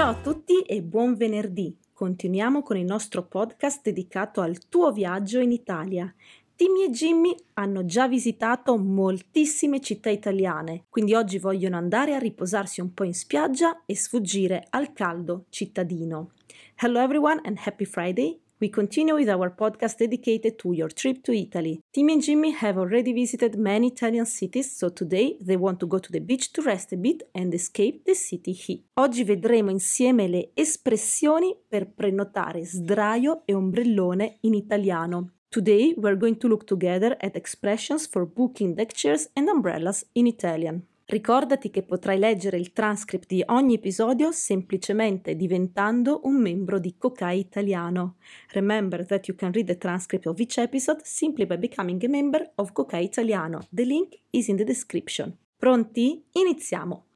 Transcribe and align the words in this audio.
Ciao 0.00 0.12
a 0.12 0.14
tutti 0.14 0.62
e 0.62 0.80
buon 0.80 1.14
venerdì. 1.14 1.76
Continuiamo 1.92 2.62
con 2.62 2.78
il 2.78 2.86
nostro 2.86 3.26
podcast 3.26 3.82
dedicato 3.82 4.40
al 4.40 4.66
tuo 4.70 4.92
viaggio 4.92 5.40
in 5.40 5.52
Italia. 5.52 6.10
Timmy 6.56 6.84
e 6.84 6.90
Jimmy 6.90 7.34
hanno 7.52 7.84
già 7.84 8.08
visitato 8.08 8.78
moltissime 8.78 9.78
città 9.78 10.08
italiane, 10.08 10.84
quindi 10.88 11.14
oggi 11.14 11.38
vogliono 11.38 11.76
andare 11.76 12.14
a 12.14 12.18
riposarsi 12.18 12.80
un 12.80 12.94
po' 12.94 13.04
in 13.04 13.12
spiaggia 13.12 13.82
e 13.84 13.94
sfuggire 13.94 14.68
al 14.70 14.94
caldo 14.94 15.44
cittadino. 15.50 16.30
Hello 16.76 16.98
everyone 16.98 17.42
and 17.44 17.58
happy 17.62 17.84
Friday! 17.84 18.40
We 18.60 18.68
continue 18.68 19.14
with 19.14 19.30
our 19.30 19.48
podcast 19.48 19.96
dedicated 19.96 20.58
to 20.58 20.74
your 20.74 20.90
trip 20.90 21.22
to 21.24 21.32
Italy. 21.32 21.80
Timmy 21.90 22.12
and 22.12 22.22
Jimmy 22.22 22.50
have 22.50 22.76
already 22.76 23.14
visited 23.14 23.56
many 23.56 23.86
Italian 23.86 24.26
cities, 24.26 24.76
so 24.76 24.90
today 24.90 25.38
they 25.40 25.56
want 25.56 25.80
to 25.80 25.86
go 25.86 25.96
to 25.96 26.12
the 26.12 26.20
beach 26.20 26.52
to 26.52 26.60
rest 26.60 26.92
a 26.92 26.98
bit 26.98 27.22
and 27.34 27.54
escape 27.54 28.04
the 28.04 28.14
city 28.14 28.52
heat. 28.52 28.84
Oggi 29.00 29.24
vedremo 29.24 29.70
insieme 29.70 30.28
le 30.28 30.50
espressioni 30.52 31.56
per 31.66 31.86
prenotare 31.86 32.66
sdraio 32.66 33.44
e 33.46 33.54
ombrellone 33.54 34.36
in 34.42 34.52
italiano. 34.52 35.36
Today 35.48 35.94
we're 35.96 36.18
going 36.18 36.36
to 36.36 36.46
look 36.46 36.64
together 36.64 37.16
at 37.18 37.36
expressions 37.36 38.06
for 38.06 38.26
booking 38.26 38.74
deck 38.74 38.92
chairs 38.92 39.30
and 39.32 39.48
umbrellas 39.48 40.06
in 40.12 40.26
Italian. 40.26 40.86
Ricordati 41.10 41.70
che 41.70 41.82
potrai 41.82 42.20
leggere 42.20 42.56
il 42.56 42.72
transcript 42.72 43.26
di 43.26 43.42
ogni 43.48 43.74
episodio 43.74 44.30
semplicemente 44.30 45.34
diventando 45.34 46.20
un 46.22 46.40
membro 46.40 46.78
di 46.78 46.94
Kokai 46.96 47.40
Italiano. 47.40 48.14
Remember 48.52 49.04
that 49.04 49.26
you 49.26 49.36
can 49.36 49.50
read 49.50 49.66
the 49.66 49.76
transcript 49.76 50.26
of 50.26 50.38
each 50.38 50.58
episode 50.58 51.00
simply 51.02 51.46
by 51.46 51.56
becoming 51.56 52.00
a 52.04 52.08
member 52.08 52.52
of 52.54 52.70
Kokai 52.70 53.02
Italiano. 53.02 53.66
The 53.72 53.82
link 53.82 54.20
is 54.30 54.46
in 54.46 54.54
the 54.54 54.62
description. 54.62 55.36
Pronti? 55.56 56.22
Iniziamo! 56.30 57.06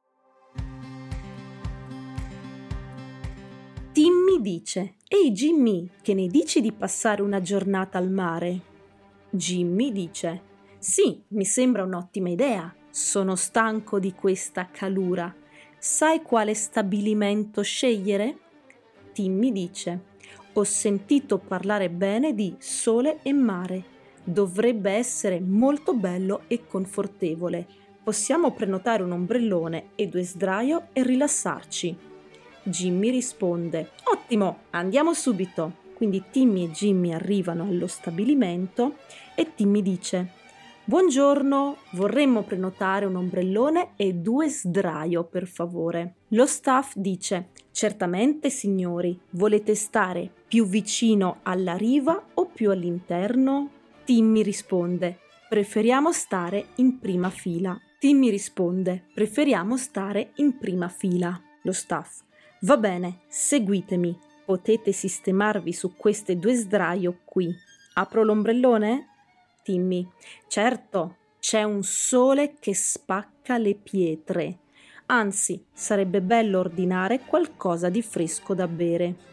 Timmy 3.92 4.40
dice: 4.40 4.94
Ehi 5.06 5.30
Jimmy, 5.30 5.88
che 6.02 6.14
ne 6.14 6.26
dici 6.26 6.60
di 6.60 6.72
passare 6.72 7.22
una 7.22 7.40
giornata 7.40 7.98
al 7.98 8.10
mare? 8.10 8.60
Jimmy 9.30 9.92
dice: 9.92 10.40
Sì, 10.78 11.22
mi 11.28 11.44
sembra 11.44 11.84
un'ottima 11.84 12.28
idea. 12.28 12.74
Sono 12.96 13.34
stanco 13.34 13.98
di 13.98 14.12
questa 14.14 14.68
calura. 14.70 15.34
Sai 15.76 16.22
quale 16.22 16.54
stabilimento 16.54 17.60
scegliere? 17.60 18.38
Timmy 19.12 19.50
dice: 19.50 20.00
Ho 20.52 20.62
sentito 20.62 21.38
parlare 21.38 21.90
bene 21.90 22.36
di 22.36 22.54
sole 22.60 23.18
e 23.24 23.32
mare. 23.32 23.82
Dovrebbe 24.22 24.92
essere 24.92 25.40
molto 25.40 25.94
bello 25.94 26.42
e 26.46 26.68
confortevole. 26.68 27.66
Possiamo 28.04 28.52
prenotare 28.52 29.02
un 29.02 29.10
ombrellone 29.10 29.86
e 29.96 30.06
due 30.06 30.22
sdraio 30.22 30.86
e 30.92 31.02
rilassarci. 31.02 31.96
Jimmy 32.62 33.10
risponde: 33.10 33.90
Ottimo, 34.04 34.66
andiamo 34.70 35.14
subito. 35.14 35.82
Quindi 35.94 36.22
Timmy 36.30 36.66
e 36.66 36.70
Jimmy 36.70 37.12
arrivano 37.12 37.64
allo 37.64 37.88
stabilimento 37.88 38.98
e 39.34 39.52
Timmy 39.52 39.82
dice: 39.82 40.42
Buongiorno, 40.86 41.78
vorremmo 41.92 42.42
prenotare 42.42 43.06
un 43.06 43.16
ombrellone 43.16 43.92
e 43.96 44.12
due 44.12 44.50
sdraio, 44.50 45.24
per 45.24 45.46
favore. 45.46 46.16
Lo 46.28 46.44
staff 46.44 46.92
dice: 46.96 47.52
Certamente, 47.70 48.50
signori, 48.50 49.18
volete 49.30 49.74
stare 49.76 50.30
più 50.46 50.66
vicino 50.66 51.38
alla 51.44 51.78
riva 51.78 52.22
o 52.34 52.44
più 52.44 52.70
all'interno? 52.70 53.70
Timmy 54.04 54.42
risponde: 54.42 55.20
Preferiamo 55.48 56.12
stare 56.12 56.66
in 56.74 56.98
prima 56.98 57.30
fila. 57.30 57.80
Timmy 57.98 58.28
risponde: 58.28 59.04
Preferiamo 59.14 59.78
stare 59.78 60.32
in 60.34 60.58
prima 60.58 60.88
fila. 60.88 61.40
Lo 61.62 61.72
staff: 61.72 62.20
Va 62.60 62.76
bene, 62.76 63.20
seguitemi. 63.28 64.18
Potete 64.44 64.92
sistemarvi 64.92 65.72
su 65.72 65.96
queste 65.96 66.38
due 66.38 66.52
sdraio 66.52 67.20
qui. 67.24 67.50
Apro 67.94 68.22
l'ombrellone? 68.22 69.13
Timmy. 69.64 70.06
Certo, 70.46 71.16
c'è 71.40 71.62
un 71.62 71.82
sole 71.82 72.54
che 72.60 72.74
spacca 72.74 73.56
le 73.56 73.74
pietre. 73.74 74.58
Anzi, 75.06 75.64
sarebbe 75.72 76.20
bello 76.20 76.58
ordinare 76.60 77.20
qualcosa 77.20 77.88
di 77.88 78.02
fresco 78.02 78.54
da 78.54 78.68
bere. 78.68 79.32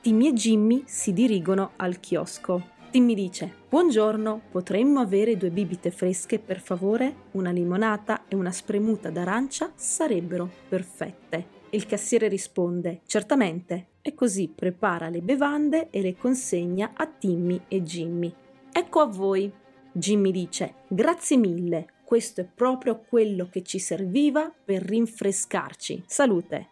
Timmy 0.00 0.28
e 0.28 0.32
Jimmy 0.32 0.82
si 0.84 1.12
dirigono 1.12 1.72
al 1.76 2.00
chiosco. 2.00 2.76
Timmy 2.90 3.14
dice: 3.14 3.52
Buongiorno, 3.68 4.42
potremmo 4.50 5.00
avere 5.00 5.36
due 5.36 5.50
bibite 5.50 5.90
fresche 5.90 6.38
per 6.38 6.60
favore? 6.60 7.26
Una 7.32 7.50
limonata 7.50 8.24
e 8.26 8.34
una 8.34 8.50
spremuta 8.50 9.10
d'arancia 9.10 9.70
sarebbero 9.74 10.50
perfette. 10.68 11.56
Il 11.70 11.86
cassiere 11.86 12.28
risponde: 12.28 13.02
Certamente. 13.06 13.88
E 14.00 14.14
così 14.14 14.48
prepara 14.48 15.08
le 15.08 15.20
bevande 15.20 15.90
e 15.90 16.00
le 16.00 16.16
consegna 16.16 16.92
a 16.94 17.06
Timmy 17.06 17.60
e 17.68 17.82
Jimmy. 17.82 18.34
Ecco 18.72 19.00
a 19.00 19.06
voi. 19.06 19.52
Jimmy 19.92 20.30
dice: 20.30 20.74
Grazie 20.88 21.36
mille, 21.36 21.86
questo 22.04 22.40
è 22.40 22.44
proprio 22.44 23.00
quello 23.00 23.48
che 23.50 23.62
ci 23.62 23.78
serviva 23.78 24.52
per 24.64 24.82
rinfrescarci. 24.82 26.04
Salute. 26.06 26.68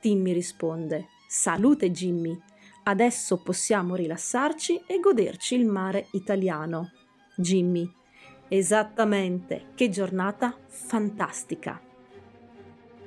Timmy 0.00 0.32
risponde: 0.32 1.06
Salute 1.28 1.90
Jimmy. 1.90 2.38
Adesso 2.84 3.38
possiamo 3.38 3.94
rilassarci 3.94 4.82
e 4.86 5.00
goderci 5.00 5.54
il 5.54 5.66
mare 5.66 6.08
italiano. 6.12 6.90
Jimmy: 7.36 7.90
Esattamente, 8.48 9.66
che 9.74 9.88
giornata 9.88 10.56
fantastica. 10.66 11.80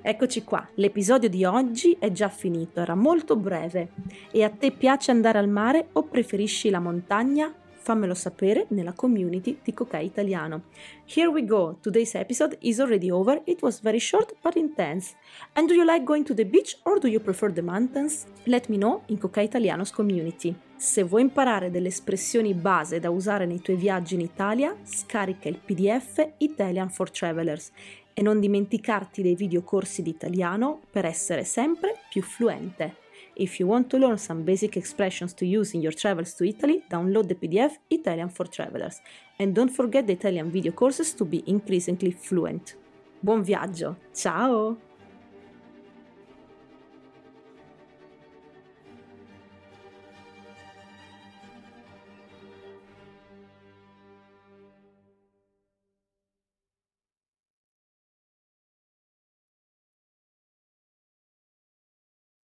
Eccoci 0.01 0.43
qua, 0.43 0.65
l'episodio 0.75 1.27
di 1.27 1.43
oggi 1.43 1.97
è 1.99 2.11
già 2.11 2.29
finito, 2.29 2.79
era 2.79 2.95
molto 2.95 3.35
breve. 3.35 3.91
E 4.31 4.43
a 4.43 4.49
te 4.49 4.71
piace 4.71 5.11
andare 5.11 5.37
al 5.37 5.49
mare 5.49 5.89
o 5.93 6.03
preferisci 6.03 6.69
la 6.69 6.79
montagna? 6.79 7.53
Fammelo 7.87 8.13
sapere 8.13 8.65
nella 8.71 8.91
community 8.91 9.59
di 9.63 9.73
Cocai 9.73 10.05
Italiano. 10.05 10.63
Here 11.05 11.29
we 11.29 11.45
go, 11.45 11.77
today's 11.79 12.15
episode 12.15 12.57
is 12.59 12.79
already 12.79 13.09
over, 13.09 13.41
it 13.45 13.61
was 13.61 13.79
very 13.79 13.99
short 13.99 14.35
but 14.41 14.57
intense. 14.57 15.15
And 15.53 15.69
do 15.69 15.73
you 15.73 15.85
like 15.85 16.03
going 16.03 16.25
to 16.25 16.33
the 16.33 16.45
beach 16.45 16.77
or 16.83 16.99
do 16.99 17.07
you 17.07 17.21
prefer 17.21 17.49
the 17.49 17.61
mountains? 17.61 18.25
Let 18.43 18.67
me 18.67 18.75
know 18.75 19.03
in 19.05 19.17
Cocai 19.17 19.45
Italiano's 19.45 19.91
community. 19.91 20.53
Se 20.75 21.03
vuoi 21.03 21.21
imparare 21.21 21.71
delle 21.71 21.87
espressioni 21.87 22.53
base 22.53 22.99
da 22.99 23.09
usare 23.09 23.45
nei 23.45 23.61
tuoi 23.61 23.77
viaggi 23.77 24.15
in 24.15 24.21
Italia, 24.21 24.75
scarica 24.83 25.47
il 25.47 25.57
PDF 25.63 26.33
Italian 26.39 26.89
for 26.89 27.09
Travelers 27.09 27.71
e 28.13 28.21
non 28.21 28.41
dimenticarti 28.41 29.21
dei 29.21 29.35
videocorsi 29.35 30.01
di 30.01 30.09
italiano 30.09 30.81
per 30.91 31.05
essere 31.05 31.45
sempre 31.45 32.01
più 32.09 32.21
fluente. 32.21 33.05
If 33.39 33.59
you 33.59 33.67
want 33.67 33.91
to 33.91 33.99
learn 33.99 34.17
some 34.17 34.41
basic 34.41 34.77
expressions 34.77 35.31
to 35.35 35.45
use 35.45 35.75
in 35.75 35.83
your 35.83 35.91
travels 35.91 36.33
to 36.33 36.43
Italy, 36.43 36.83
download 36.89 37.27
the 37.27 37.35
PDF 37.35 37.73
Italian 37.87 38.29
for 38.29 38.45
Travelers. 38.47 38.99
And 39.37 39.53
don't 39.53 39.69
forget 39.69 40.07
the 40.07 40.13
Italian 40.13 40.49
video 40.49 40.71
courses 40.71 41.13
to 41.13 41.23
be 41.23 41.43
increasingly 41.45 42.11
fluent. 42.11 42.75
Buon 43.21 43.43
viaggio! 43.43 43.95
Ciao! 44.11 44.86